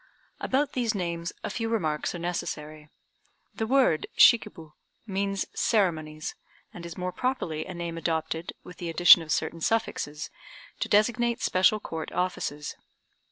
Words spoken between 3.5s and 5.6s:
The word "Shikib" means